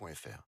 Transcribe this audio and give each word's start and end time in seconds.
radioclassique.fr. 0.00 0.42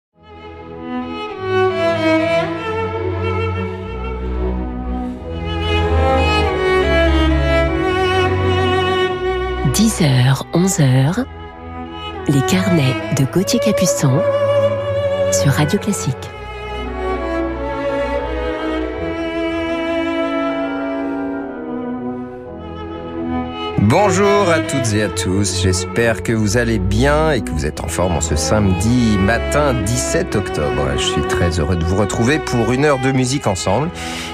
«10h, 9.72 10.42
11h, 10.52 11.24
les 12.28 12.40
carnets 12.46 12.94
de 13.18 13.24
Gauthier 13.30 13.60
Capuçon 13.60 14.22
sur 15.32 15.52
Radio 15.52 15.78
Classique. 15.78 16.30
Bonjour 23.88 24.48
à 24.48 24.58
toutes 24.58 24.94
et 24.94 25.04
à 25.04 25.08
tous, 25.08 25.62
j'espère 25.62 26.24
que 26.24 26.32
vous 26.32 26.56
allez 26.56 26.80
bien 26.80 27.30
et 27.30 27.40
que 27.40 27.52
vous 27.52 27.66
êtes 27.66 27.78
en 27.78 27.86
forme 27.86 28.16
en 28.16 28.20
ce 28.20 28.34
samedi 28.34 29.16
matin 29.16 29.74
17 29.74 30.34
octobre. 30.34 30.88
Je 30.96 31.04
suis 31.04 31.22
très 31.28 31.60
heureux 31.60 31.76
de 31.76 31.84
vous 31.84 31.94
retrouver 31.94 32.40
pour 32.40 32.72
une 32.72 32.84
heure 32.84 32.98
de 32.98 33.12
musique 33.12 33.46
ensemble 33.46 33.90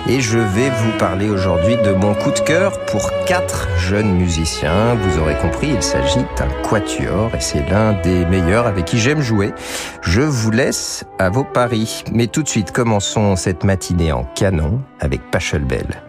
et 0.08 0.22
je 0.22 0.38
vais 0.38 0.70
vous 0.70 0.96
parler 0.98 1.28
aujourd'hui 1.28 1.76
de 1.76 1.92
mon 1.92 2.14
coup 2.14 2.30
de 2.30 2.38
cœur 2.38 2.82
pour 2.86 3.10
quatre 3.26 3.68
jeunes 3.76 4.14
musiciens. 4.16 4.94
Vous 4.94 5.18
aurez 5.18 5.36
compris, 5.36 5.68
il 5.68 5.82
s'agit 5.82 6.24
d'un 6.38 6.48
quatuor 6.66 7.30
et 7.34 7.40
c'est 7.40 7.68
l'un 7.68 7.92
des 8.00 8.24
meilleurs 8.24 8.66
avec 8.66 8.86
qui 8.86 8.98
j'aime 8.98 9.20
jouer. 9.20 9.52
Je 10.00 10.22
vous 10.22 10.50
laisse 10.50 11.04
à 11.18 11.28
vos 11.28 11.44
paris. 11.44 12.04
Mais 12.10 12.26
tout 12.26 12.42
de 12.42 12.48
suite, 12.48 12.72
commençons 12.72 13.36
cette 13.36 13.64
matinée 13.64 14.12
en 14.12 14.24
canon 14.34 14.80
avec 14.98 15.20
Pachelbel. 15.30 16.02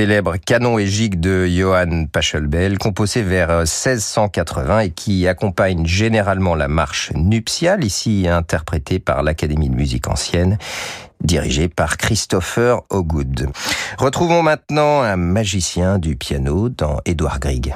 Célèbre 0.00 0.38
canon 0.38 0.78
et 0.78 0.86
de 1.10 1.46
Johann 1.46 2.08
Pachelbel, 2.08 2.78
composé 2.78 3.20
vers 3.20 3.50
1680 3.50 4.80
et 4.80 4.90
qui 4.92 5.28
accompagne 5.28 5.84
généralement 5.84 6.54
la 6.54 6.68
marche 6.68 7.12
nuptiale, 7.14 7.84
ici 7.84 8.26
interprétée 8.26 8.98
par 8.98 9.22
l'Académie 9.22 9.68
de 9.68 9.74
musique 9.74 10.08
ancienne 10.08 10.56
dirigée 11.22 11.68
par 11.68 11.98
Christopher 11.98 12.80
O'Good. 12.88 13.50
Retrouvons 13.98 14.42
maintenant 14.42 15.02
un 15.02 15.16
magicien 15.16 15.98
du 15.98 16.16
piano 16.16 16.70
dans 16.70 17.00
Edouard 17.04 17.38
Grieg. 17.38 17.74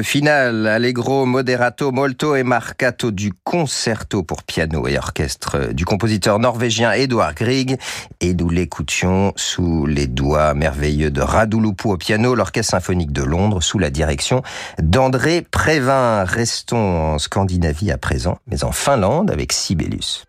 Le 0.00 0.04
final, 0.04 0.66
allegro, 0.66 1.26
moderato, 1.26 1.92
molto 1.92 2.34
et 2.34 2.42
marcato 2.42 3.10
du 3.10 3.34
concerto 3.44 4.22
pour 4.22 4.44
piano 4.44 4.88
et 4.88 4.96
orchestre 4.96 5.74
du 5.74 5.84
compositeur 5.84 6.38
norvégien 6.38 6.92
Edouard 6.92 7.34
Grieg. 7.34 7.78
Et 8.22 8.32
nous 8.32 8.48
l'écoutions 8.48 9.34
sous 9.36 9.84
les 9.84 10.06
doigts 10.06 10.54
merveilleux 10.54 11.10
de 11.10 11.20
Radouloupou 11.20 11.92
au 11.92 11.98
piano, 11.98 12.34
l'orchestre 12.34 12.70
symphonique 12.70 13.12
de 13.12 13.22
Londres 13.22 13.62
sous 13.62 13.78
la 13.78 13.90
direction 13.90 14.40
d'André 14.78 15.42
Prévin. 15.42 16.24
Restons 16.24 17.12
en 17.12 17.18
Scandinavie 17.18 17.90
à 17.90 17.98
présent, 17.98 18.38
mais 18.46 18.64
en 18.64 18.72
Finlande 18.72 19.30
avec 19.30 19.52
Sibelius. 19.52 20.24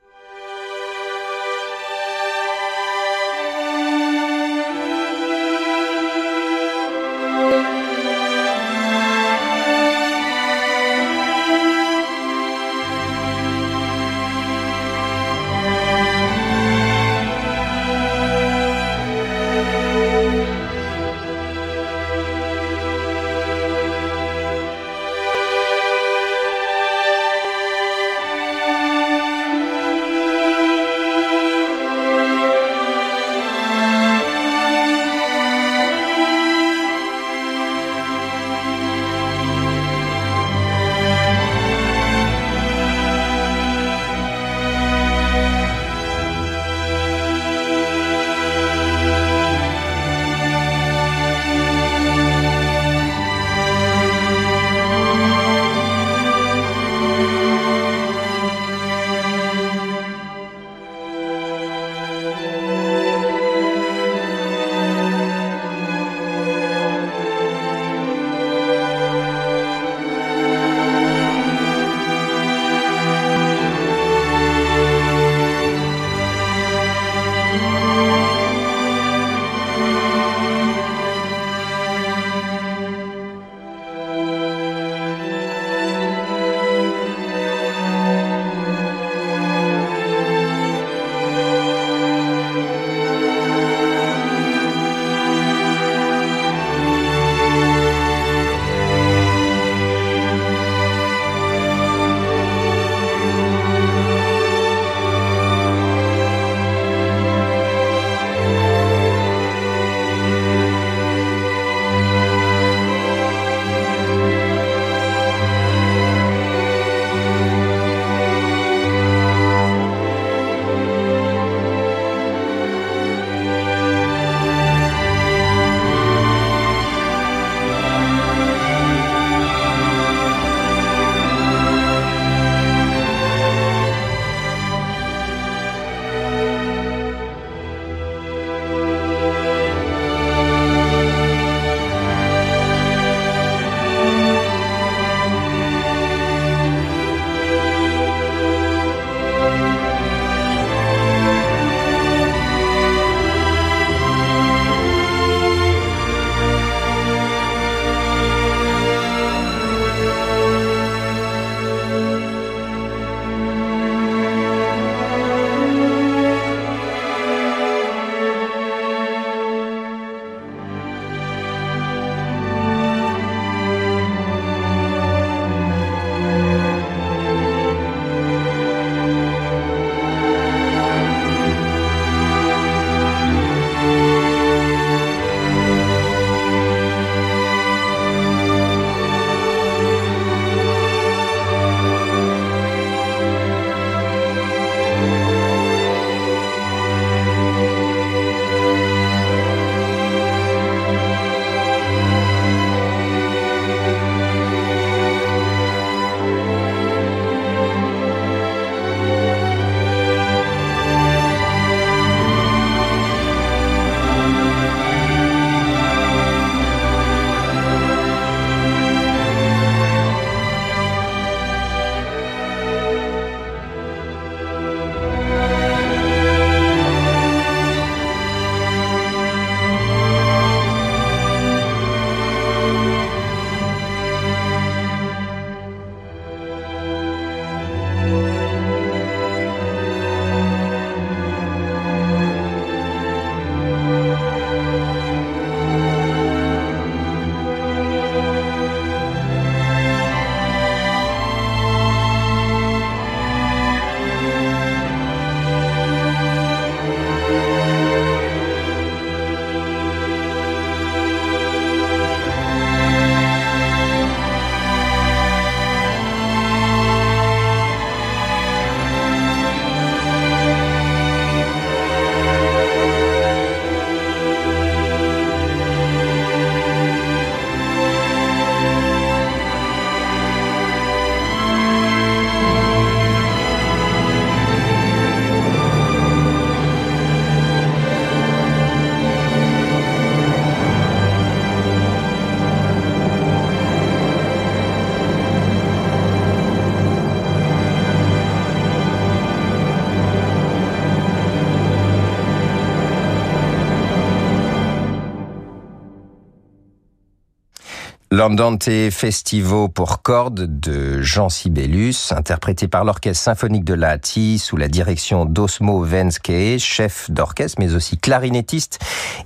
L'Andante 308.21 308.69
Festivo 308.91 309.67
pour 309.67 310.03
cordes 310.03 310.59
de 310.59 311.01
Jean 311.01 311.27
Sibelius, 311.27 312.11
interprété 312.11 312.67
par 312.67 312.83
l'Orchestre 312.83 313.23
symphonique 313.23 313.63
de 313.63 313.73
Lahti 313.73 314.37
sous 314.37 314.57
la 314.57 314.67
direction 314.67 315.25
d'Osmo 315.25 315.83
Venske, 315.83 316.59
chef 316.59 317.09
d'orchestre 317.09 317.57
mais 317.59 317.73
aussi 317.73 317.97
clarinettiste 317.97 318.77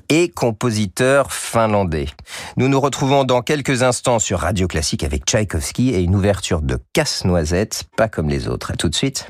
et 0.07 0.29
compositeur 0.29 1.33
finlandais. 1.33 2.05
Nous 2.55 2.69
nous 2.69 2.79
retrouvons 2.79 3.25
dans 3.25 3.41
quelques 3.41 3.83
instants 3.83 4.19
sur 4.19 4.39
Radio 4.39 4.65
Classique 4.65 5.03
avec 5.03 5.25
Tchaïkovski 5.25 5.89
et 5.89 5.99
une 5.99 6.15
ouverture 6.15 6.61
de 6.61 6.79
Casse-Noisette, 6.93 7.83
pas 7.97 8.07
comme 8.07 8.29
les 8.29 8.47
autres. 8.47 8.71
À 8.71 8.75
tout 8.77 8.87
de 8.87 8.95
suite. 8.95 9.27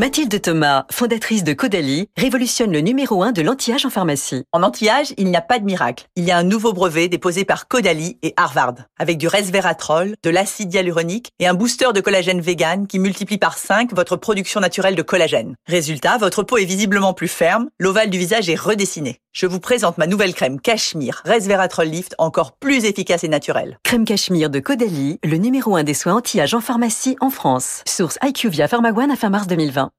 Mathilde 0.00 0.40
Thomas, 0.40 0.86
fondatrice 0.90 1.44
de 1.44 1.52
Caudalie, 1.52 2.08
révolutionne 2.16 2.72
le 2.72 2.80
numéro 2.80 3.22
1 3.22 3.32
de 3.32 3.42
l'anti-âge 3.42 3.84
en 3.84 3.90
pharmacie. 3.90 4.44
En 4.50 4.62
anti-âge, 4.62 5.12
il 5.18 5.26
n'y 5.26 5.36
a 5.36 5.42
pas 5.42 5.58
de 5.58 5.66
miracle. 5.66 6.06
Il 6.16 6.24
y 6.24 6.30
a 6.30 6.38
un 6.38 6.42
nouveau 6.42 6.72
brevet 6.72 7.08
déposé 7.08 7.44
par 7.44 7.68
Caudalie 7.68 8.16
et 8.22 8.32
Harvard, 8.38 8.76
avec 8.98 9.18
du 9.18 9.28
resveratrol, 9.28 10.14
de 10.22 10.30
l'acide 10.30 10.72
hyaluronique 10.72 11.32
et 11.38 11.46
un 11.46 11.52
booster 11.52 11.92
de 11.94 12.00
collagène 12.00 12.40
vegan 12.40 12.86
qui 12.86 12.98
multiplie 12.98 13.36
par 13.36 13.58
5 13.58 13.92
votre 13.92 14.16
production 14.16 14.60
naturelle 14.60 14.96
de 14.96 15.02
collagène. 15.02 15.54
Résultat, 15.66 16.16
votre 16.16 16.44
peau 16.44 16.56
est 16.56 16.64
visiblement 16.64 17.12
plus 17.12 17.28
ferme, 17.28 17.68
l'ovale 17.78 18.08
du 18.08 18.16
visage 18.16 18.48
est 18.48 18.58
redessiné. 18.58 19.20
Je 19.32 19.46
vous 19.46 19.60
présente 19.60 19.96
ma 19.96 20.08
nouvelle 20.08 20.34
crème 20.34 20.60
Cachemire 20.60 21.22
Resveratrol 21.24 21.86
Lift 21.86 22.16
encore 22.18 22.50
plus 22.50 22.84
efficace 22.84 23.22
et 23.22 23.28
naturelle. 23.28 23.78
Crème 23.84 24.04
Cachemire 24.04 24.50
de 24.50 24.58
Caudalie, 24.58 25.20
le 25.22 25.36
numéro 25.36 25.76
1 25.76 25.84
des 25.84 25.94
soins 25.94 26.16
anti-âge 26.16 26.52
en 26.52 26.60
pharmacie 26.60 27.16
en 27.20 27.30
France. 27.30 27.82
Source 27.86 28.18
IQVIA 28.24 28.66
Pharmaguane 28.66 29.12
à 29.12 29.16
fin 29.16 29.30
mars 29.30 29.46
2020. 29.46 29.90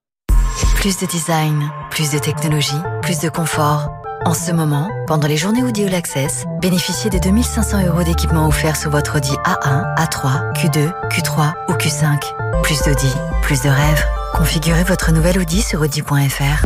Plus 0.76 0.98
de 0.98 1.06
design, 1.06 1.72
plus 1.92 2.12
de 2.12 2.20
technologie, 2.20 2.76
plus 3.02 3.20
de 3.20 3.30
confort. 3.30 3.90
En 4.26 4.34
ce 4.34 4.52
moment, 4.52 4.90
pendant 5.08 5.30
les 5.30 5.38
journées 5.38 5.64
Audi 5.64 5.86
All 5.86 5.96
Access, 5.96 6.44
bénéficiez 6.62 7.10
des 7.10 7.22
2500 7.22 7.88
euros 7.88 8.04
d'équipement 8.04 8.50
offerts 8.50 8.76
sur 8.76 8.92
votre 8.92 9.16
Audi 9.16 9.32
A1, 9.46 9.96
A3, 9.96 10.54
Q2, 10.56 10.92
Q3 11.08 11.54
ou 11.70 11.74
Q5. 11.74 12.62
Plus 12.64 12.82
d'Audi, 12.84 13.14
plus 13.44 13.62
de 13.62 13.70
rêves. 13.70 14.06
Configurez 14.34 14.84
votre 14.84 15.14
nouvelle 15.14 15.40
Audi 15.40 15.62
sur 15.62 15.80
Audi.fr. 15.80 16.66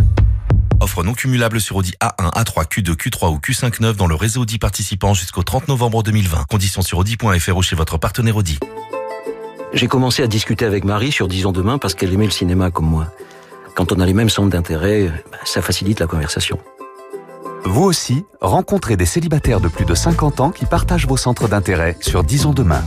Offre 0.85 1.03
non 1.03 1.13
cumulable 1.13 1.59
sur 1.59 1.77
Audi 1.77 1.93
A1, 1.99 2.31
A3, 2.33 2.67
Q2, 2.67 2.93
Q3 2.93 3.33
ou 3.33 3.39
Q5 3.39 3.81
neuf 3.81 3.97
dans 3.97 4.05
le 4.05 4.13
réseau 4.13 4.41
Audi 4.41 4.59
participant 4.59 5.15
jusqu'au 5.15 5.41
30 5.41 5.67
novembre 5.67 6.03
2020. 6.03 6.43
Conditions 6.47 6.83
sur 6.83 6.99
Audi.fr 6.99 7.57
ou 7.57 7.63
chez 7.63 7.75
votre 7.75 7.97
partenaire 7.97 8.37
Audi. 8.37 8.59
J'ai 9.73 9.87
commencé 9.87 10.21
à 10.21 10.27
discuter 10.27 10.63
avec 10.63 10.83
Marie 10.83 11.11
sur 11.11 11.27
Disons 11.27 11.51
demain 11.51 11.79
parce 11.79 11.95
qu'elle 11.95 12.13
aimait 12.13 12.25
le 12.25 12.31
cinéma 12.31 12.69
comme 12.69 12.85
moi. 12.85 13.07
Quand 13.73 13.93
on 13.93 13.99
a 13.99 14.05
les 14.05 14.13
mêmes 14.13 14.29
centres 14.29 14.51
d'intérêt, 14.51 15.11
bah, 15.31 15.39
ça 15.43 15.63
facilite 15.63 15.99
la 15.99 16.05
conversation. 16.05 16.59
Vous 17.63 17.81
aussi, 17.81 18.23
rencontrez 18.39 18.95
des 18.95 19.07
célibataires 19.07 19.61
de 19.61 19.69
plus 19.69 19.85
de 19.85 19.95
50 19.95 20.39
ans 20.39 20.51
qui 20.51 20.67
partagent 20.67 21.07
vos 21.07 21.17
centres 21.17 21.47
d'intérêt 21.47 21.97
sur 21.99 22.23
Disons 22.23 22.53
demain. 22.53 22.83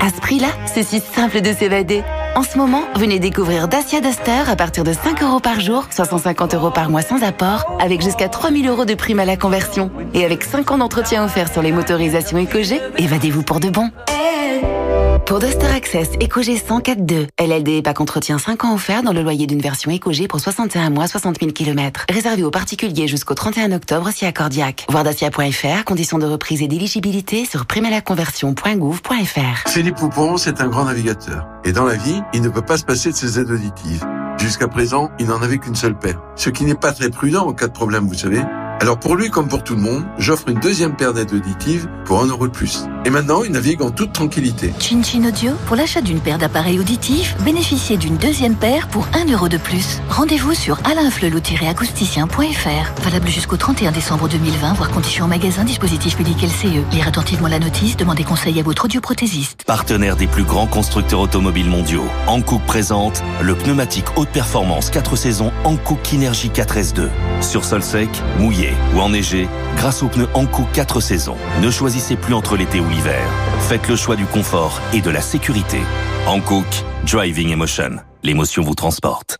À 0.00 0.10
ce 0.12 0.20
prix-là, 0.20 0.48
c'est 0.66 0.82
si 0.82 0.98
simple 0.98 1.40
de 1.40 1.52
s'évader. 1.52 2.02
En 2.36 2.42
ce 2.42 2.56
moment, 2.56 2.84
venez 2.96 3.18
découvrir 3.18 3.66
Dacia 3.66 4.00
Duster 4.00 4.48
à 4.48 4.54
partir 4.54 4.84
de 4.84 4.92
5 4.92 5.22
euros 5.22 5.40
par 5.40 5.60
jour, 5.60 5.86
150 5.90 6.54
euros 6.54 6.70
par 6.70 6.88
mois 6.88 7.02
sans 7.02 7.22
apport, 7.22 7.76
avec 7.80 8.02
jusqu'à 8.02 8.28
3000 8.28 8.68
euros 8.68 8.84
de 8.84 8.94
prime 8.94 9.18
à 9.18 9.24
la 9.24 9.36
conversion. 9.36 9.90
Et 10.14 10.24
avec 10.24 10.44
5 10.44 10.70
ans 10.70 10.78
d'entretien 10.78 11.24
offert 11.24 11.52
sur 11.52 11.60
les 11.60 11.72
motorisations 11.72 12.38
EcoG, 12.38 12.80
évadez-vous 12.98 13.42
pour 13.42 13.60
de 13.60 13.68
bon. 13.68 13.90
Pour 15.26 15.38
Duster 15.38 15.66
Access 15.66 16.10
EcoG 16.20 16.56
104.2, 16.56 17.28
LLD 17.38 17.82
pas 17.82 17.94
entretien 17.98 18.38
5 18.38 18.64
ans 18.64 18.74
offerts 18.74 19.02
dans 19.02 19.12
le 19.12 19.22
loyer 19.22 19.46
d'une 19.46 19.60
version 19.60 19.92
EcoG 19.92 20.26
pour 20.28 20.40
61 20.40 20.90
mois, 20.90 21.06
60 21.06 21.38
000 21.40 21.52
km. 21.52 22.04
Réservé 22.10 22.42
aux 22.42 22.50
particuliers 22.50 23.06
jusqu'au 23.06 23.34
31 23.34 23.72
octobre 23.72 24.10
si 24.12 24.26
accordiaque. 24.26 24.86
Voir 24.88 25.04
dacia.fr, 25.04 25.84
conditions 25.84 26.18
de 26.18 26.26
reprise 26.26 26.62
et 26.62 26.68
d'éligibilité 26.68 27.44
sur 27.44 27.66
primalaconversion.gouv.fr. 27.66 29.68
Philippe 29.68 29.96
Poupon, 29.96 30.36
c'est 30.36 30.60
un 30.60 30.68
grand 30.68 30.84
navigateur. 30.84 31.46
Et 31.64 31.72
dans 31.72 31.84
la 31.84 31.94
vie, 31.94 32.20
il 32.34 32.42
ne 32.42 32.48
peut 32.48 32.62
pas 32.62 32.78
se 32.78 32.84
passer 32.84 33.10
de 33.10 33.16
ses 33.16 33.38
aides 33.38 33.50
auditives. 33.50 34.04
Jusqu'à 34.38 34.68
présent, 34.68 35.10
il 35.18 35.26
n'en 35.26 35.42
avait 35.42 35.58
qu'une 35.58 35.76
seule 35.76 35.98
paire. 35.98 36.20
Ce 36.34 36.50
qui 36.50 36.64
n'est 36.64 36.74
pas 36.74 36.92
très 36.92 37.10
prudent 37.10 37.46
en 37.46 37.52
cas 37.52 37.68
de 37.68 37.72
problème, 37.72 38.06
vous 38.06 38.14
savez. 38.14 38.40
Alors 38.80 38.98
pour 38.98 39.14
lui 39.14 39.28
comme 39.28 39.46
pour 39.46 39.62
tout 39.62 39.74
le 39.74 39.82
monde, 39.82 40.04
j'offre 40.16 40.48
une 40.48 40.58
deuxième 40.58 40.96
paire 40.96 41.12
d'aides 41.12 41.34
auditives 41.34 41.86
pour 42.06 42.22
un 42.22 42.26
euro 42.26 42.48
de 42.48 42.52
plus. 42.52 42.86
Et 43.06 43.10
maintenant, 43.10 43.44
il 43.44 43.52
navigue 43.52 43.80
en 43.80 43.90
toute 43.90 44.12
tranquillité. 44.12 44.74
Chin 44.78 45.02
Chin 45.02 45.24
Audio, 45.24 45.52
pour 45.66 45.74
l'achat 45.74 46.02
d'une 46.02 46.20
paire 46.20 46.36
d'appareils 46.36 46.78
auditifs, 46.78 47.34
bénéficiez 47.44 47.96
d'une 47.96 48.18
deuxième 48.18 48.54
paire 48.54 48.88
pour 48.88 49.08
un 49.14 49.24
euro 49.24 49.48
de 49.48 49.56
plus. 49.56 50.00
Rendez-vous 50.10 50.52
sur 50.52 50.78
alainflelou-acousticien.fr. 50.84 53.02
Valable 53.02 53.28
jusqu'au 53.28 53.56
31 53.56 53.92
décembre 53.92 54.28
2020, 54.28 54.74
voire 54.74 54.90
conditions 54.90 55.24
en 55.24 55.28
magasin, 55.28 55.64
dispositif 55.64 56.14
public 56.14 56.42
LCE. 56.42 56.92
Lire 56.92 57.08
attentivement 57.08 57.48
la 57.48 57.58
notice, 57.58 57.96
demandez 57.96 58.24
conseil 58.24 58.60
à 58.60 58.62
votre 58.62 58.84
audioprothésiste. 58.84 59.64
Partenaire 59.64 60.16
des 60.16 60.26
plus 60.26 60.44
grands 60.44 60.66
constructeurs 60.66 61.20
automobiles 61.20 61.70
mondiaux, 61.70 62.04
Hankook 62.26 62.60
présente 62.66 63.22
le 63.40 63.54
pneumatique 63.54 64.04
haute 64.16 64.28
performance 64.28 64.90
4 64.90 65.16
saisons 65.16 65.52
Hankook 65.64 66.02
Kinergy 66.02 66.50
4S2. 66.50 67.08
Sur 67.40 67.64
sol 67.64 67.82
sec, 67.82 68.10
mouillé 68.38 68.74
ou 68.94 69.00
enneigé, 69.00 69.48
grâce 69.78 70.02
aux 70.02 70.08
pneus 70.08 70.28
Hankook 70.34 70.70
4 70.74 71.00
saisons. 71.00 71.38
Ne 71.62 71.70
choisissez 71.70 72.16
plus 72.16 72.34
entre 72.34 72.56
l'été 72.56 72.80
ou 72.80 72.89
l'hiver. 72.90 73.26
Faites 73.68 73.88
le 73.88 73.96
choix 73.96 74.16
du 74.16 74.26
confort 74.26 74.80
et 74.92 75.00
de 75.00 75.10
la 75.10 75.20
sécurité. 75.20 75.80
Hankook, 76.26 76.66
Driving 77.06 77.50
Emotion. 77.50 77.96
L'émotion 78.22 78.62
vous 78.62 78.74
transporte. 78.74 79.39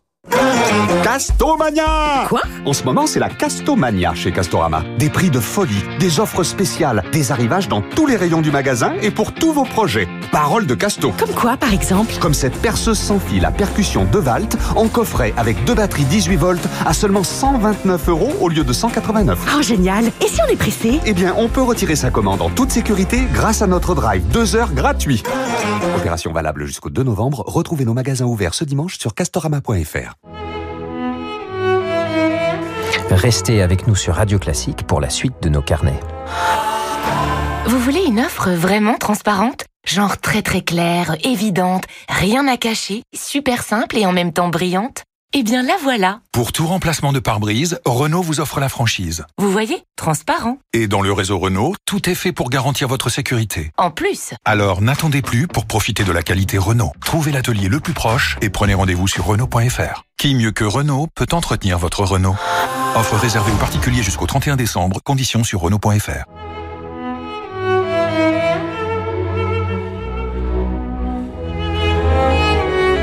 Castomania 1.03 2.25
Quoi? 2.29 2.41
En 2.65 2.73
ce 2.73 2.83
moment, 2.83 3.05
c'est 3.05 3.19
la 3.19 3.29
Castomania 3.29 4.13
chez 4.13 4.31
Castorama. 4.31 4.83
Des 4.97 5.09
prix 5.09 5.29
de 5.29 5.39
folie, 5.39 5.83
des 5.99 6.19
offres 6.19 6.43
spéciales, 6.43 7.03
des 7.11 7.31
arrivages 7.31 7.67
dans 7.67 7.81
tous 7.81 8.07
les 8.07 8.15
rayons 8.15 8.41
du 8.41 8.51
magasin 8.51 8.93
et 9.01 9.11
pour 9.11 9.33
tous 9.33 9.51
vos 9.51 9.63
projets. 9.63 10.07
Parole 10.31 10.65
de 10.67 10.75
Casto. 10.75 11.11
Comme 11.19 11.33
quoi, 11.33 11.57
par 11.57 11.73
exemple? 11.73 12.13
Comme 12.19 12.33
cette 12.33 12.55
perceuse 12.61 12.97
sans 12.99 13.19
fil 13.19 13.45
à 13.45 13.51
percussion 13.51 14.05
DeWalt 14.05 14.57
en 14.75 14.87
coffret 14.87 15.33
avec 15.37 15.63
deux 15.65 15.73
batteries 15.75 16.05
18 16.05 16.35
volts 16.37 16.67
à 16.85 16.93
seulement 16.93 17.23
129 17.23 18.09
euros 18.09 18.31
au 18.39 18.47
lieu 18.47 18.63
de 18.63 18.73
189. 18.73 19.37
Oh, 19.57 19.61
génial 19.61 20.05
Et 20.21 20.27
si 20.27 20.39
on 20.47 20.51
est 20.51 20.55
pressé? 20.55 20.99
Eh 21.05 21.13
bien, 21.13 21.33
on 21.37 21.49
peut 21.49 21.61
retirer 21.61 21.95
sa 21.95 22.09
commande 22.09 22.41
en 22.41 22.49
toute 22.49 22.71
sécurité 22.71 23.23
grâce 23.33 23.61
à 23.61 23.67
notre 23.67 23.95
drive 23.95 24.25
2 24.29 24.55
heures 24.55 24.73
gratuit. 24.73 25.23
Opération 25.97 26.31
valable 26.31 26.65
jusqu'au 26.65 26.89
2 26.89 27.03
novembre. 27.03 27.43
Retrouvez 27.47 27.85
nos 27.85 27.93
magasins 27.93 28.25
ouverts 28.25 28.53
ce 28.53 28.63
dimanche 28.63 28.97
sur 28.97 29.13
castorama.fr. 29.13 30.10
Restez 33.09 33.61
avec 33.61 33.87
nous 33.87 33.95
sur 33.95 34.15
Radio 34.15 34.39
Classique 34.39 34.87
pour 34.87 35.01
la 35.01 35.09
suite 35.09 35.35
de 35.41 35.49
nos 35.49 35.61
carnets. 35.61 35.99
Vous 37.65 37.79
voulez 37.79 38.03
une 38.07 38.19
offre 38.19 38.49
vraiment 38.51 38.97
transparente? 38.97 39.65
Genre 39.85 40.17
très 40.17 40.41
très 40.41 40.61
claire, 40.61 41.15
évidente, 41.23 41.85
rien 42.07 42.47
à 42.47 42.57
cacher, 42.57 43.03
super 43.15 43.63
simple 43.63 43.97
et 43.97 44.05
en 44.05 44.13
même 44.13 44.31
temps 44.31 44.49
brillante? 44.49 45.03
Eh 45.33 45.43
bien 45.43 45.63
la 45.63 45.77
voilà 45.81 46.19
Pour 46.33 46.51
tout 46.51 46.67
remplacement 46.67 47.13
de 47.13 47.19
pare-brise, 47.19 47.79
Renault 47.85 48.21
vous 48.21 48.41
offre 48.41 48.59
la 48.59 48.67
franchise. 48.67 49.25
Vous 49.37 49.49
voyez 49.49 49.81
Transparent. 49.95 50.57
Et 50.73 50.89
dans 50.89 51.01
le 51.01 51.13
réseau 51.13 51.39
Renault, 51.39 51.73
tout 51.85 52.09
est 52.09 52.15
fait 52.15 52.33
pour 52.33 52.49
garantir 52.49 52.89
votre 52.89 53.07
sécurité. 53.07 53.71
En 53.77 53.91
plus 53.91 54.33
Alors 54.43 54.81
n'attendez 54.81 55.21
plus 55.21 55.47
pour 55.47 55.67
profiter 55.67 56.03
de 56.03 56.11
la 56.11 56.21
qualité 56.21 56.57
Renault. 56.57 56.91
Trouvez 57.05 57.31
l'atelier 57.31 57.69
le 57.69 57.79
plus 57.79 57.93
proche 57.93 58.37
et 58.41 58.49
prenez 58.49 58.73
rendez-vous 58.73 59.07
sur 59.07 59.23
Renault.fr. 59.25 60.03
Qui 60.17 60.35
mieux 60.35 60.51
que 60.51 60.65
Renault 60.65 61.07
peut 61.15 61.27
entretenir 61.31 61.77
votre 61.77 62.03
Renault? 62.03 62.35
Offre 62.97 63.15
réservée 63.15 63.53
aux 63.53 63.55
particuliers 63.55 64.03
jusqu'au 64.03 64.27
31 64.27 64.57
décembre, 64.57 64.99
conditions 65.01 65.45
sur 65.45 65.61
Renault.fr. 65.61 66.25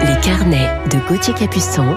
Les 0.05 0.21
carnets 0.21 0.69
de 0.91 0.99
Gauthier 1.09 1.33
Capuçon 1.33 1.97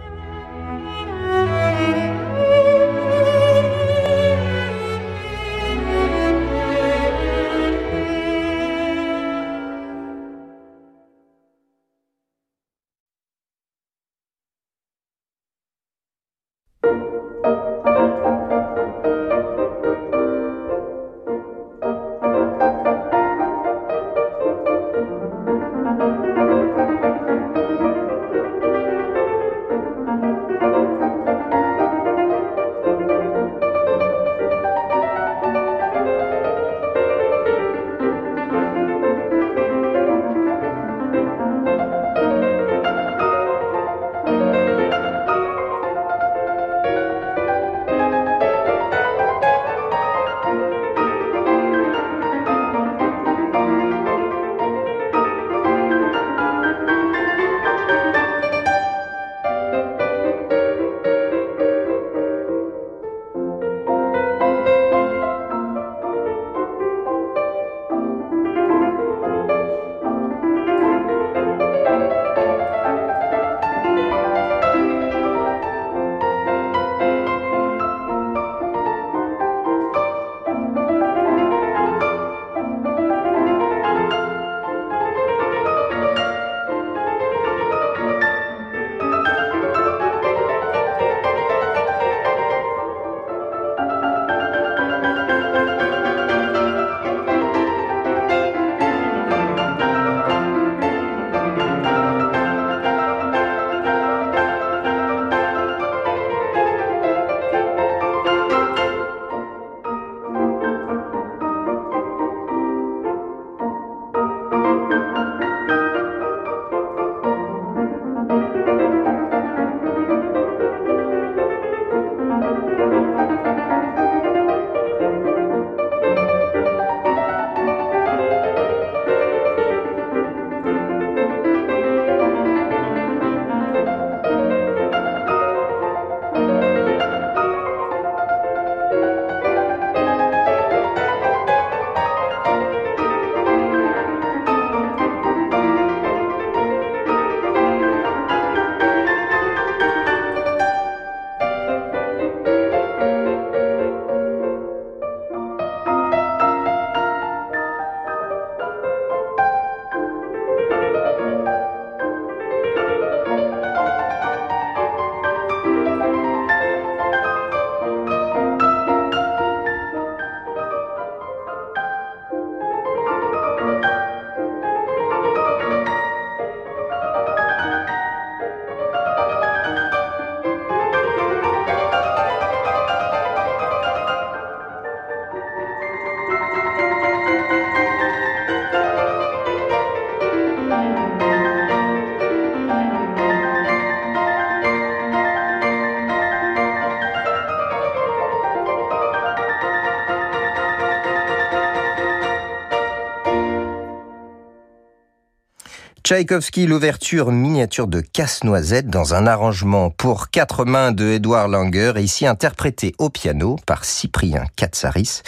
Tchaïkovski, 206.11 206.67
l'ouverture 206.67 207.31
miniature 207.31 207.87
de 207.87 208.01
Casse-Noisette 208.01 208.89
dans 208.89 209.13
un 209.13 209.27
arrangement 209.27 209.91
pour 209.91 210.29
quatre 210.29 210.65
mains 210.65 210.91
de 210.91 211.05
Edouard 211.05 211.47
Langer 211.47 211.93
ici 211.99 212.27
interprété 212.27 212.93
au 212.97 213.09
piano 213.09 213.55
par 213.65 213.85
Cyprien 213.85 214.43
Katsaris 214.57 215.21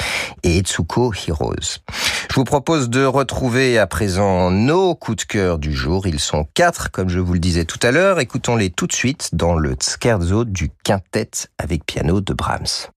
et 0.43 0.57
Etsuko 0.57 1.13
Hiroz. 1.13 1.79
Je 2.29 2.35
vous 2.35 2.43
propose 2.43 2.89
de 2.89 3.05
retrouver 3.05 3.79
à 3.79 3.87
présent 3.87 4.51
nos 4.51 4.93
coups 4.93 5.19
de 5.19 5.23
cœur 5.23 5.57
du 5.57 5.71
jour. 5.71 6.05
Ils 6.05 6.19
sont 6.19 6.45
quatre, 6.53 6.91
comme 6.91 7.07
je 7.07 7.19
vous 7.19 7.31
le 7.31 7.39
disais 7.39 7.63
tout 7.63 7.79
à 7.81 7.91
l'heure. 7.91 8.19
Écoutons-les 8.19 8.69
tout 8.69 8.87
de 8.87 8.91
suite 8.91 9.29
dans 9.31 9.55
le 9.55 9.77
scherzo 9.79 10.43
du 10.43 10.69
quintet 10.83 11.47
avec 11.59 11.85
piano 11.85 12.19
de 12.19 12.33
Brahms. 12.33 12.89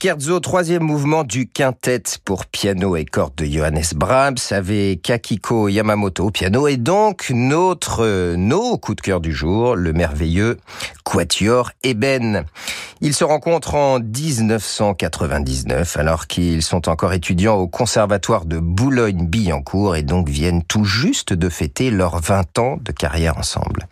Scherzo, 0.00 0.38
troisième 0.38 0.84
mouvement 0.84 1.24
du 1.24 1.48
quintet 1.48 2.02
pour 2.24 2.46
piano 2.46 2.94
et 2.94 3.04
cordes 3.04 3.34
de 3.34 3.44
Johannes 3.44 3.82
Brahms 3.96 4.36
avec 4.50 5.10
Akiko 5.10 5.66
Yamamoto 5.68 6.26
au 6.26 6.30
piano 6.30 6.68
et 6.68 6.76
donc 6.76 7.30
notre, 7.30 8.34
nos 8.36 8.78
coups 8.78 8.96
de 8.96 9.00
cœur 9.00 9.20
du 9.20 9.32
jour, 9.32 9.74
le 9.74 9.92
merveilleux 9.92 10.58
Quatuor 11.02 11.72
Eben. 11.82 12.44
Ils 13.00 13.14
se 13.14 13.24
rencontrent 13.24 13.74
en 13.74 13.98
1999 13.98 15.96
alors 15.96 16.28
qu'ils 16.28 16.62
sont 16.62 16.88
encore 16.88 17.12
étudiants 17.12 17.56
au 17.56 17.66
conservatoire 17.66 18.44
de 18.44 18.58
Boulogne-Billancourt 18.58 19.96
et 19.96 20.02
donc 20.02 20.28
viennent 20.28 20.62
tout 20.62 20.84
juste 20.84 21.32
de 21.32 21.48
fêter 21.48 21.90
leurs 21.90 22.20
20 22.20 22.58
ans 22.58 22.78
de 22.80 22.92
carrière 22.92 23.36
ensemble. 23.36 23.88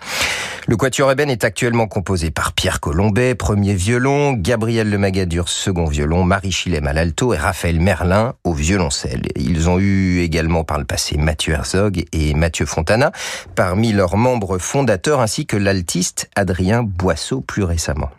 Le 0.68 0.76
Quatuor 0.76 1.12
Eben 1.12 1.30
est 1.30 1.44
actuellement 1.44 1.86
composé 1.86 2.32
par 2.32 2.52
Pierre 2.52 2.80
Colombet, 2.80 3.36
premier 3.36 3.72
violon, 3.72 4.32
Gabriel 4.32 4.90
Lemagadur, 4.90 5.48
second 5.48 5.84
violon, 5.84 6.24
Marie 6.24 6.50
Chilem 6.50 6.88
à 6.88 6.92
l'alto 6.92 7.32
et 7.32 7.36
Raphaël 7.36 7.78
Merlin 7.78 8.34
au 8.42 8.52
violoncelle. 8.52 9.22
Ils 9.36 9.68
ont 9.68 9.78
eu 9.78 10.22
également 10.22 10.64
par 10.64 10.78
le 10.78 10.84
passé 10.84 11.18
Mathieu 11.18 11.52
Herzog 11.52 12.04
et 12.12 12.34
Mathieu 12.34 12.66
Fontana 12.66 13.12
parmi 13.54 13.92
leurs 13.92 14.16
membres 14.16 14.58
fondateurs 14.58 15.20
ainsi 15.20 15.46
que 15.46 15.56
l'altiste 15.56 16.28
Adrien 16.34 16.82
Boisseau 16.82 17.42
plus 17.42 17.62
récemment. 17.62 18.10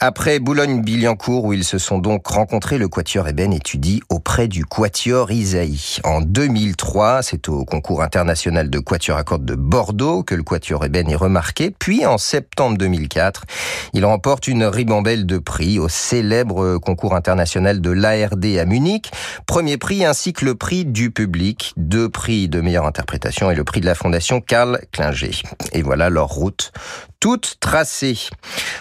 Après 0.00 0.38
Boulogne-Billancourt, 0.38 1.44
où 1.44 1.52
ils 1.52 1.64
se 1.64 1.78
sont 1.78 1.98
donc 1.98 2.26
rencontrés, 2.26 2.78
le 2.78 2.88
Quatuor 2.88 3.28
Eben 3.28 3.52
étudie 3.52 4.02
auprès 4.08 4.48
du 4.48 4.64
Quatuor 4.64 5.30
Isaïe. 5.30 5.98
En 6.04 6.20
2003, 6.20 7.22
c'est 7.22 7.48
au 7.48 7.64
concours 7.64 8.02
international 8.02 8.70
de 8.70 8.78
Quatuor 8.78 9.16
à 9.16 9.24
cordes 9.24 9.44
de 9.44 9.54
Bordeaux 9.54 10.22
que 10.22 10.34
le 10.34 10.42
Quatuor 10.42 10.84
Eben 10.84 11.08
est 11.08 11.16
remarqué. 11.16 11.72
Puis 11.76 12.06
en 12.06 12.18
septembre 12.18 12.78
2004, 12.78 13.44
il 13.92 14.04
remporte 14.04 14.48
une 14.48 14.64
ribambelle 14.64 15.26
de 15.26 15.38
prix 15.38 15.78
au 15.78 15.88
célèbre 15.88 16.78
concours 16.78 17.14
international 17.14 17.80
de 17.80 17.90
l'ARD 17.90 18.44
à 18.58 18.64
Munich. 18.64 19.10
Premier 19.46 19.76
prix 19.76 20.04
ainsi 20.04 20.32
que 20.32 20.44
le 20.44 20.54
prix 20.54 20.84
du 20.84 21.10
public, 21.10 21.72
deux 21.76 22.08
prix 22.08 22.48
de 22.48 22.60
meilleure 22.60 22.86
interprétation 22.86 23.50
et 23.50 23.54
le 23.54 23.64
prix 23.64 23.80
de 23.80 23.86
la 23.86 23.94
fondation 23.94 24.40
Karl 24.40 24.80
Klinger. 24.92 25.42
Et 25.72 25.82
voilà 25.82 26.10
leur 26.10 26.28
route 26.28 26.72
toute 27.20 27.56
tracée. 27.60 28.18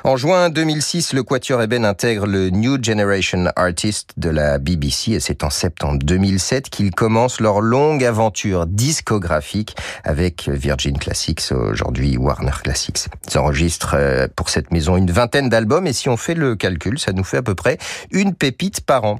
En 0.04 0.18
juin 0.18 0.50
2006, 0.76 1.14
le 1.14 1.24
Quatuor 1.24 1.62
Eben 1.62 1.86
intègre 1.86 2.26
le 2.26 2.50
New 2.50 2.84
Generation 2.84 3.46
Artist 3.56 4.10
de 4.18 4.28
la 4.30 4.58
BBC 4.58 5.14
et 5.14 5.20
c'est 5.22 5.46
en 5.46 5.50
septembre 5.50 6.00
2007 6.04 6.70
qu'ils 6.70 6.92
commencent 6.92 7.40
leur 7.40 7.62
longue 7.62 8.04
aventure 8.04 8.68
discographique 8.68 9.78
avec 10.04 10.50
Virgin 10.50 10.98
Classics, 10.98 11.54
aujourd'hui 11.54 12.18
Warner 12.18 12.52
Classics. 12.62 13.06
Ils 13.32 13.38
enregistrent 13.38 13.96
euh, 13.98 14.28
pour 14.36 14.50
cette 14.50 14.72
maison 14.72 14.98
une 14.98 15.10
vingtaine 15.10 15.48
d'albums 15.48 15.88
et 15.88 15.94
si 15.94 16.10
on 16.10 16.18
fait 16.18 16.34
le 16.34 16.58
calcul, 16.58 17.00
ça 17.00 17.14
nous 17.14 17.24
fait 17.24 17.38
à 17.38 17.42
peu 17.42 17.56
près 17.56 17.78
une 18.12 18.34
pépite 18.34 18.82
par 18.82 19.06
an. 19.06 19.20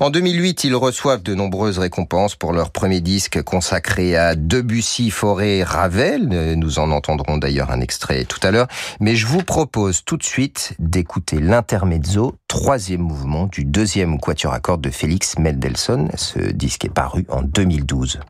En 0.00 0.10
2008, 0.10 0.64
ils 0.64 0.74
reçoivent 0.74 1.22
de 1.22 1.36
nombreuses 1.36 1.78
récompenses 1.78 2.34
pour 2.34 2.52
leur 2.52 2.70
premier 2.70 3.00
disque 3.00 3.40
consacré 3.42 4.16
à 4.16 4.34
Debussy, 4.34 5.10
Forêt, 5.10 5.62
Ravel. 5.62 6.56
Nous 6.56 6.80
en 6.80 6.90
entendrons 6.90 7.38
d'ailleurs 7.38 7.70
un 7.70 7.80
extrait 7.80 8.24
tout 8.24 8.40
à 8.42 8.50
l'heure. 8.50 8.66
Mais 8.98 9.14
je 9.14 9.28
vous 9.28 9.44
propose 9.44 10.02
tout 10.04 10.16
de 10.16 10.24
suite 10.24 10.61
d'écouter 10.78 11.40
l'intermezzo, 11.40 12.34
troisième 12.48 13.02
mouvement 13.02 13.46
du 13.46 13.64
deuxième 13.64 14.18
quatuor 14.18 14.52
à 14.52 14.60
cordes 14.60 14.82
de 14.82 14.90
Félix 14.90 15.38
Mendelssohn. 15.38 16.10
Ce 16.16 16.38
disque 16.38 16.84
est 16.84 16.92
paru 16.92 17.24
en 17.28 17.42
2012. 17.42 18.20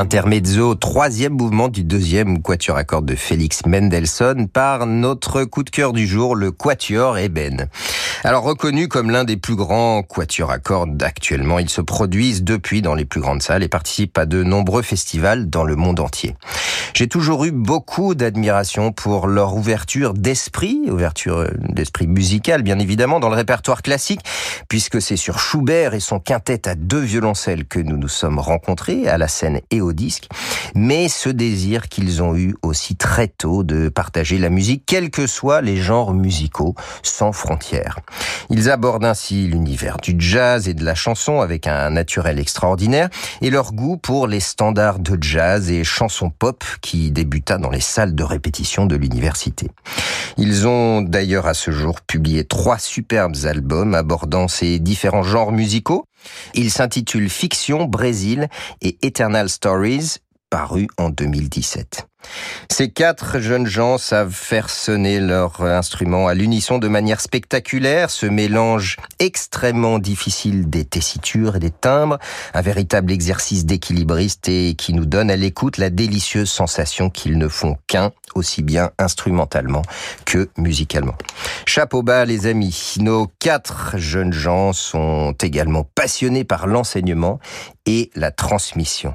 L'intermezzo, 0.00 0.76
troisième 0.76 1.34
mouvement 1.34 1.68
du 1.68 1.84
deuxième 1.84 2.40
quatuor 2.40 2.78
à 2.78 2.84
cordes 2.84 3.04
de 3.04 3.14
Félix 3.14 3.66
Mendelssohn 3.66 4.48
par 4.48 4.86
notre 4.86 5.44
coup 5.44 5.62
de 5.62 5.68
cœur 5.68 5.92
du 5.92 6.06
jour, 6.06 6.34
le 6.34 6.52
quatuor 6.52 7.18
Eben. 7.18 7.68
Alors 8.22 8.42
reconnu 8.42 8.86
comme 8.86 9.10
l'un 9.10 9.24
des 9.24 9.38
plus 9.38 9.56
grands 9.56 10.02
quatuors 10.02 10.50
à 10.50 10.58
cordes 10.58 11.02
actuellement, 11.02 11.58
ils 11.58 11.70
se 11.70 11.80
produisent 11.80 12.44
depuis 12.44 12.82
dans 12.82 12.94
les 12.94 13.06
plus 13.06 13.22
grandes 13.22 13.42
salles 13.42 13.62
et 13.62 13.68
participent 13.68 14.18
à 14.18 14.26
de 14.26 14.42
nombreux 14.42 14.82
festivals 14.82 15.48
dans 15.48 15.64
le 15.64 15.74
monde 15.74 16.00
entier. 16.00 16.36
J'ai 16.92 17.08
toujours 17.08 17.44
eu 17.46 17.50
beaucoup 17.50 18.14
d'admiration 18.14 18.92
pour 18.92 19.26
leur 19.26 19.54
ouverture 19.56 20.12
d'esprit, 20.12 20.82
ouverture 20.90 21.46
d'esprit 21.60 22.06
musical 22.06 22.62
bien 22.62 22.78
évidemment 22.78 23.20
dans 23.20 23.30
le 23.30 23.36
répertoire 23.36 23.80
classique, 23.80 24.20
puisque 24.68 25.00
c'est 25.00 25.16
sur 25.16 25.38
Schubert 25.38 25.94
et 25.94 26.00
son 26.00 26.20
quintet 26.20 26.68
à 26.68 26.74
deux 26.74 27.00
violoncelles 27.00 27.64
que 27.64 27.78
nous 27.78 27.96
nous 27.96 28.08
sommes 28.08 28.38
rencontrés 28.38 29.08
à 29.08 29.16
la 29.16 29.28
scène 29.28 29.60
et 29.70 29.80
au 29.80 29.94
disque, 29.94 30.28
mais 30.74 31.08
ce 31.08 31.30
désir 31.30 31.88
qu'ils 31.88 32.22
ont 32.22 32.36
eu 32.36 32.54
aussi 32.60 32.96
très 32.96 33.28
tôt 33.28 33.62
de 33.62 33.88
partager 33.88 34.36
la 34.36 34.50
musique, 34.50 34.84
quels 34.84 35.10
que 35.10 35.26
soient 35.26 35.62
les 35.62 35.78
genres 35.78 36.12
musicaux, 36.12 36.74
sans 37.02 37.32
frontières. 37.32 37.96
Ils 38.50 38.70
abordent 38.70 39.04
ainsi 39.04 39.46
l'univers 39.46 39.98
du 39.98 40.14
jazz 40.18 40.68
et 40.68 40.74
de 40.74 40.84
la 40.84 40.94
chanson 40.94 41.40
avec 41.40 41.66
un 41.66 41.90
naturel 41.90 42.38
extraordinaire 42.38 43.08
et 43.40 43.50
leur 43.50 43.72
goût 43.72 43.96
pour 43.96 44.26
les 44.26 44.40
standards 44.40 44.98
de 44.98 45.16
jazz 45.20 45.70
et 45.70 45.84
chansons 45.84 46.30
pop 46.30 46.64
qui 46.80 47.10
débuta 47.10 47.58
dans 47.58 47.70
les 47.70 47.80
salles 47.80 48.14
de 48.14 48.24
répétition 48.24 48.86
de 48.86 48.96
l'université. 48.96 49.68
Ils 50.36 50.66
ont 50.66 51.02
d'ailleurs 51.02 51.46
à 51.46 51.54
ce 51.54 51.70
jour 51.70 52.00
publié 52.00 52.44
trois 52.44 52.78
superbes 52.78 53.36
albums 53.44 53.94
abordant 53.94 54.48
ces 54.48 54.78
différents 54.78 55.22
genres 55.22 55.52
musicaux. 55.52 56.04
Ils 56.54 56.70
s'intitulent 56.70 57.30
Fiction, 57.30 57.84
Brésil 57.84 58.48
et 58.82 58.98
Eternal 59.02 59.48
Stories, 59.48 60.18
paru 60.50 60.88
en 60.98 61.08
2017. 61.10 62.06
Ces 62.70 62.90
quatre 62.90 63.40
jeunes 63.40 63.66
gens 63.66 63.98
savent 63.98 64.32
faire 64.32 64.70
sonner 64.70 65.20
leur 65.20 65.62
instrument 65.62 66.28
à 66.28 66.34
l'unisson 66.34 66.78
de 66.78 66.88
manière 66.88 67.20
spectaculaire, 67.20 68.10
ce 68.10 68.26
mélange 68.26 68.96
extrêmement 69.18 69.98
difficile 69.98 70.68
des 70.68 70.84
tessitures 70.84 71.56
et 71.56 71.60
des 71.60 71.70
timbres, 71.70 72.18
un 72.54 72.60
véritable 72.60 73.12
exercice 73.12 73.64
d'équilibriste 73.64 74.48
et 74.48 74.74
qui 74.74 74.92
nous 74.92 75.06
donne 75.06 75.30
à 75.30 75.36
l'écoute 75.36 75.78
la 75.78 75.90
délicieuse 75.90 76.50
sensation 76.50 77.10
qu'ils 77.10 77.38
ne 77.38 77.48
font 77.48 77.76
qu'un, 77.86 78.12
aussi 78.34 78.62
bien 78.62 78.90
instrumentalement 78.98 79.82
que 80.24 80.48
musicalement. 80.56 81.16
Chapeau 81.66 82.02
bas 82.02 82.24
les 82.24 82.46
amis, 82.46 82.94
nos 83.00 83.28
quatre 83.38 83.98
jeunes 83.98 84.32
gens 84.32 84.72
sont 84.72 85.32
également 85.42 85.84
passionnés 85.94 86.44
par 86.44 86.66
l'enseignement 86.66 87.40
et 87.86 88.10
la 88.14 88.30
transmission. 88.30 89.14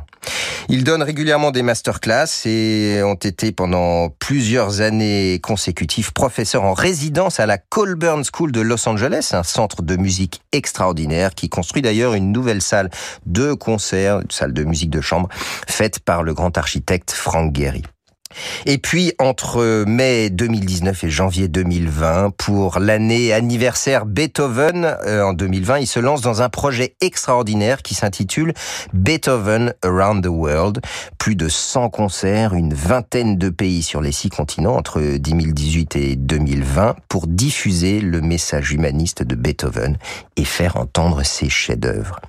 Ils 0.67 0.83
donnent 0.83 1.03
régulièrement 1.03 1.51
des 1.51 1.61
masterclass 1.61 2.45
et 2.45 3.01
ont 3.03 3.15
été 3.15 3.51
pendant 3.51 4.09
plusieurs 4.09 4.81
années 4.81 5.39
consécutives 5.41 6.13
professeurs 6.13 6.63
en 6.63 6.73
résidence 6.73 7.39
à 7.39 7.45
la 7.45 7.57
Colburn 7.57 8.23
School 8.23 8.51
de 8.51 8.61
Los 8.61 8.87
Angeles, 8.87 9.31
un 9.33 9.43
centre 9.43 9.81
de 9.81 9.95
musique 9.95 10.41
extraordinaire 10.51 11.35
qui 11.35 11.49
construit 11.49 11.81
d'ailleurs 11.81 12.13
une 12.13 12.31
nouvelle 12.31 12.61
salle 12.61 12.89
de 13.25 13.53
concert, 13.53 14.21
une 14.21 14.31
salle 14.31 14.53
de 14.53 14.63
musique 14.63 14.89
de 14.89 15.01
chambre, 15.01 15.29
faite 15.67 15.99
par 15.99 16.23
le 16.23 16.33
grand 16.33 16.57
architecte 16.57 17.11
Frank 17.11 17.55
Gehry. 17.55 17.83
Et 18.65 18.77
puis 18.77 19.13
entre 19.19 19.85
mai 19.85 20.29
2019 20.29 21.03
et 21.03 21.09
janvier 21.09 21.47
2020, 21.47 22.31
pour 22.37 22.79
l'année 22.79 23.33
anniversaire 23.33 24.05
Beethoven 24.05 24.85
euh, 25.05 25.23
en 25.23 25.33
2020, 25.33 25.79
il 25.79 25.87
se 25.87 25.99
lance 25.99 26.21
dans 26.21 26.41
un 26.41 26.49
projet 26.49 26.95
extraordinaire 27.01 27.81
qui 27.81 27.95
s'intitule 27.95 28.53
Beethoven 28.93 29.73
Around 29.83 30.23
the 30.23 30.29
World. 30.29 30.81
Plus 31.17 31.35
de 31.35 31.47
100 31.49 31.89
concerts, 31.89 32.53
une 32.53 32.73
vingtaine 32.73 33.37
de 33.37 33.49
pays 33.49 33.83
sur 33.83 34.01
les 34.01 34.11
six 34.11 34.29
continents 34.29 34.75
entre 34.75 35.01
2018 35.17 35.95
et 35.95 36.15
2020 36.15 36.95
pour 37.07 37.27
diffuser 37.27 37.99
le 38.01 38.21
message 38.21 38.71
humaniste 38.71 39.23
de 39.23 39.35
Beethoven 39.35 39.97
et 40.35 40.45
faire 40.45 40.77
entendre 40.77 41.23
ses 41.23 41.49
chefs-d'œuvre. 41.49 42.19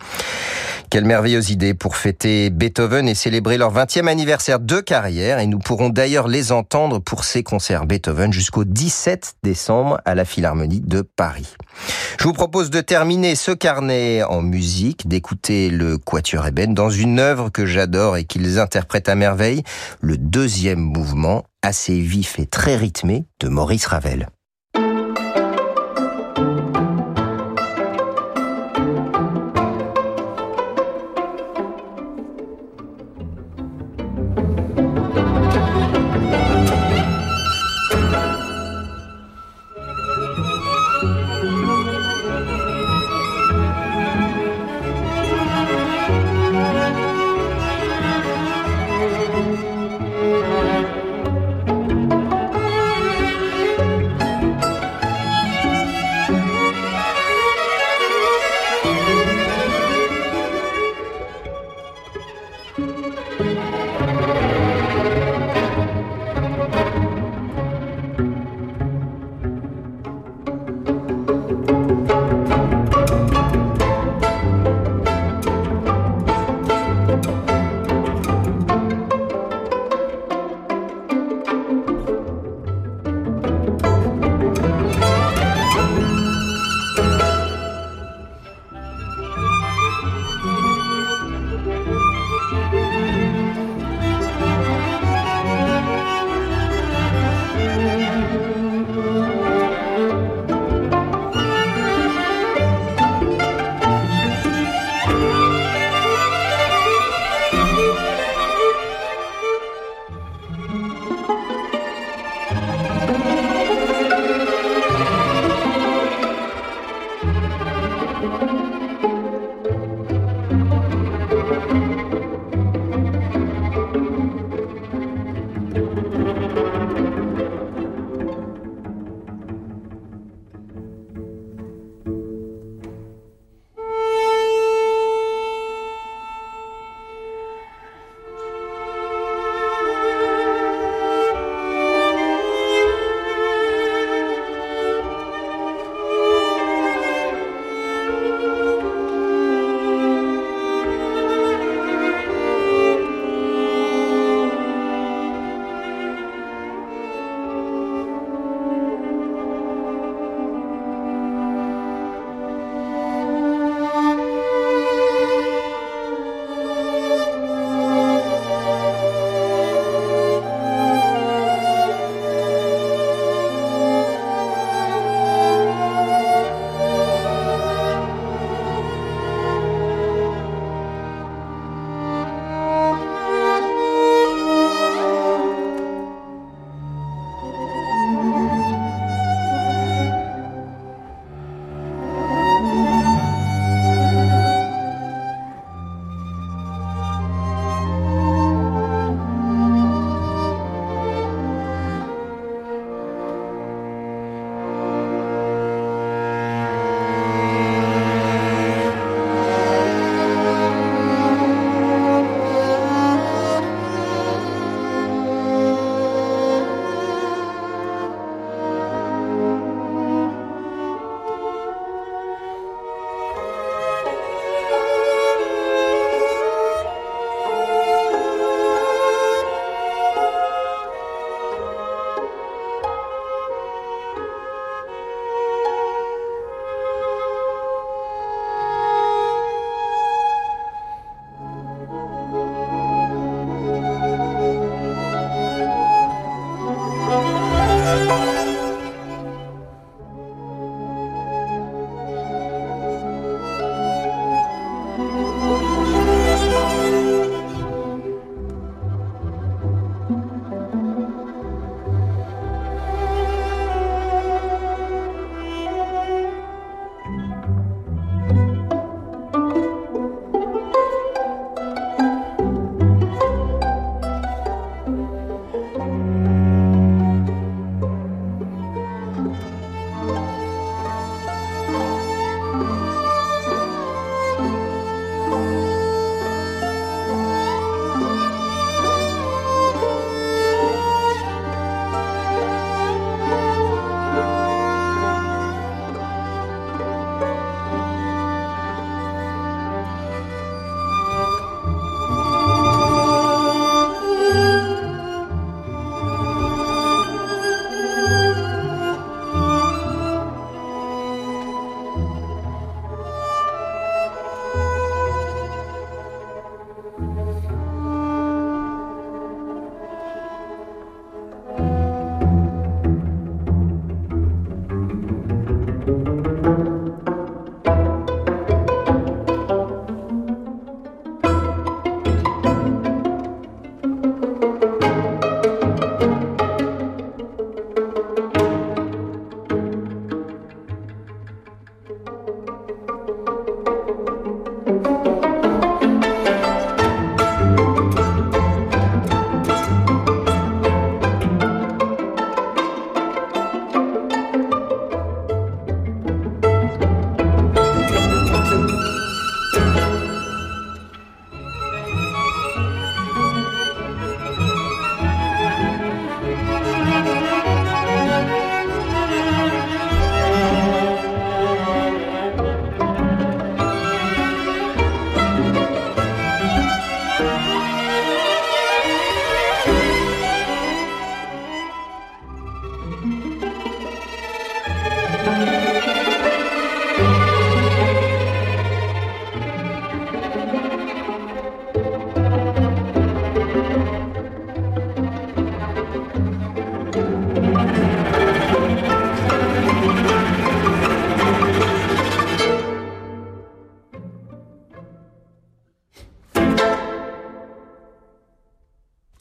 Quelle 0.89 1.05
merveilleuse 1.05 1.51
idée 1.51 1.75
pour 1.75 1.97
fêter 1.97 2.49
Beethoven 2.51 3.09
et 3.09 3.17
célébrer 3.17 3.59
leur 3.59 3.75
20e 3.75 4.07
anniversaire 4.07 4.61
de 4.61 4.81
carrière. 4.81 5.41
Et 5.41 5.47
nous 5.47 5.59
pourrons 5.59 5.89
d'ailleurs 5.97 6.29
les 6.29 6.53
entendre 6.53 6.99
pour 6.99 7.25
ces 7.25 7.43
concerts 7.43 7.87
Beethoven 7.87 8.31
jusqu'au 8.31 8.65
17 8.65 9.37
décembre 9.43 9.99
à 10.05 10.15
la 10.15 10.27
Philharmonie 10.27 10.83
de 10.83 11.01
Paris. 11.01 11.55
Je 12.21 12.25
vous 12.25 12.35
propose 12.35 12.69
de 12.69 12.83
terminer 12.83 13.35
ce 13.35 13.51
carnet 13.51 14.23
en 14.23 14.43
musique, 14.43 15.09
d'écouter 15.09 15.71
le 15.71 15.97
Quatuor 15.97 16.47
Eben 16.49 16.75
dans 16.75 16.91
une 16.91 17.19
œuvre 17.19 17.49
que 17.49 17.65
j'adore 17.65 18.19
et 18.19 18.25
qu'ils 18.25 18.59
interprètent 18.59 19.09
à 19.09 19.15
merveille, 19.15 19.63
le 20.03 20.19
deuxième 20.19 20.81
mouvement 20.81 21.45
assez 21.63 21.99
vif 21.99 22.39
et 22.39 22.47
très 22.47 22.77
rythmé 22.77 23.25
de 23.41 23.49
Maurice 23.49 23.87
Ravel. 23.87 24.29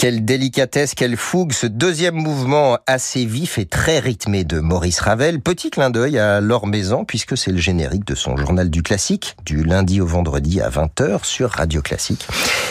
Quelle 0.06 0.24
délicatesse, 0.24 0.94
quelle 0.94 1.18
fougue, 1.18 1.52
ce 1.52 1.66
deuxième 1.66 2.14
mouvement 2.14 2.78
assez 2.86 3.26
vif 3.26 3.58
et 3.58 3.66
très 3.66 3.98
rythmé 3.98 4.44
de 4.44 4.60
Maurice 4.60 5.00
Ravel. 5.00 5.42
Petit 5.42 5.72
clin 5.72 5.90
d'œil 5.90 6.20
à 6.20 6.42
Laure 6.42 6.68
Maison, 6.68 7.06
puisque 7.06 7.36
c'est 7.36 7.50
le 7.50 7.58
générique 7.58 8.06
de 8.06 8.14
son 8.14 8.38
journal 8.38 8.70
du 8.70 8.84
classique, 8.84 9.36
du 9.48 9.64
lundi 9.64 10.02
au 10.02 10.06
vendredi 10.06 10.62
à 10.62 10.70
20h 10.70 11.24
sur 11.24 11.50
Radio 11.50 11.82
Classique. 11.82 12.28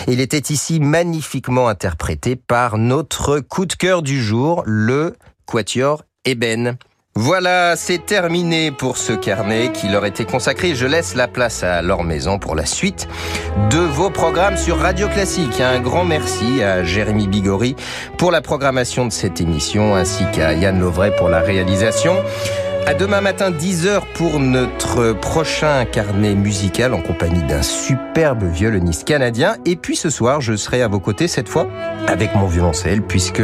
Il 0.07 0.20
était 0.20 0.53
ici 0.53 0.78
magnifiquement 0.78 1.66
interprété 1.66 2.37
par 2.37 2.78
notre 2.78 3.41
coup 3.41 3.66
de 3.66 3.74
cœur 3.74 4.03
du 4.03 4.22
jour, 4.22 4.62
le 4.64 5.16
Quatuor 5.45 6.05
Eben. 6.24 6.76
Voilà, 7.17 7.77
c'est 7.77 8.05
terminé 8.05 8.73
pour 8.73 8.97
ce 8.97 9.12
carnet 9.12 9.71
qui 9.73 9.89
leur 9.89 10.05
était 10.05 10.25
consacré. 10.25 10.75
Je 10.75 10.85
laisse 10.85 11.15
la 11.15 11.29
place 11.29 11.62
à 11.62 11.81
leur 11.81 12.03
maison 12.03 12.41
pour 12.41 12.57
la 12.57 12.67
suite 12.67 13.07
de 13.71 13.79
vos 13.79 14.11
programmes 14.11 14.57
sur 14.57 14.79
Radio 14.79 15.07
Classique. 15.09 15.61
Un 15.61 15.79
grand 15.79 16.05
merci 16.05 16.61
à 16.61 16.83
Jérémy 16.83 17.29
Bigori 17.29 17.77
pour 18.19 18.33
la 18.33 18.41
programmation 18.41 19.07
de 19.07 19.12
cette 19.12 19.41
émission 19.41 19.95
ainsi 19.95 20.25
qu'à 20.33 20.55
Yann 20.55 20.81
Lovray 20.81 21.15
pour 21.17 21.29
la 21.29 21.39
réalisation. 21.39 22.17
À 22.87 22.93
demain 22.93 23.22
matin 23.22 23.51
10h 23.51 24.03
pour 24.12 24.39
notre 24.39 25.14
prochain 25.14 25.87
carnet 25.87 26.35
musical 26.35 26.93
en 26.93 27.01
compagnie 27.01 27.43
d'un 27.43 27.62
superbe 27.62 28.45
violoniste 28.45 29.05
canadien. 29.05 29.57
Et 29.64 29.74
puis 29.74 29.97
ce 29.97 30.11
soir, 30.11 30.43
je 30.43 30.55
serai 30.55 30.82
à 30.82 30.89
vos 30.89 31.01
côtés 31.01 31.26
cette 31.26 31.49
fois 31.49 31.66
avec 32.09 32.35
mon 32.35 32.47
violoncelle 32.47 33.01
puisque 33.01 33.43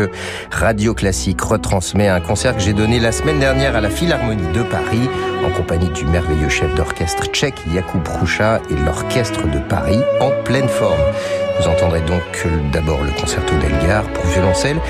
Radio 0.50 0.92
Classique 0.92 1.40
retransmet 1.40 2.08
un 2.08 2.20
concert 2.20 2.54
que 2.54 2.60
j'ai 2.60 2.74
donné 2.74 3.00
la 3.00 3.12
semaine 3.12 3.40
dernière 3.40 3.76
à 3.76 3.80
la 3.80 3.88
Philharmonie 3.88 4.52
de 4.52 4.62
Paris 4.62 5.08
en 5.42 5.50
compagnie 5.50 5.88
du 5.88 6.04
merveilleux 6.04 6.50
chef 6.50 6.74
d'orchestre 6.74 7.24
tchèque 7.28 7.62
Jakub 7.72 8.06
Roucha 8.06 8.60
et 8.70 8.74
l'orchestre 8.84 9.48
de 9.48 9.58
Paris 9.58 10.00
en 10.20 10.30
pleine 10.44 10.68
forme. 10.68 11.00
Vous 11.58 11.66
entendrez 11.66 12.02
donc 12.02 12.46
d'abord 12.72 13.02
le 13.02 13.12
concerto 13.18 13.54
d'Elgar 13.56 14.04
pour 14.12 14.26
violoncelle 14.26 14.80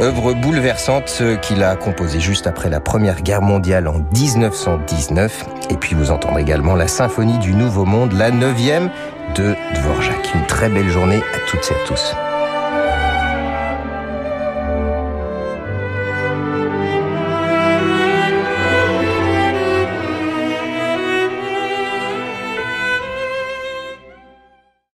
œuvre 0.00 0.34
bouleversante 0.34 1.22
qu'il 1.42 1.62
a 1.62 1.76
composée 1.76 2.20
juste 2.20 2.46
après 2.46 2.68
la 2.68 2.80
Première 2.80 3.22
Guerre 3.22 3.42
mondiale 3.42 3.88
en 3.88 4.00
1919. 4.14 5.46
Et 5.70 5.76
puis 5.76 5.94
vous 5.94 6.10
entendrez 6.10 6.42
également 6.42 6.74
la 6.74 6.88
symphonie 6.88 7.38
du 7.38 7.54
Nouveau 7.54 7.84
Monde, 7.84 8.12
la 8.12 8.30
neuvième 8.30 8.90
de 9.34 9.54
Dvorak. 9.74 10.34
Une 10.34 10.46
très 10.46 10.68
belle 10.68 10.88
journée 10.88 11.22
à 11.34 11.50
toutes 11.50 11.70
et 11.70 11.74
à 11.74 11.86
tous. 11.86 12.14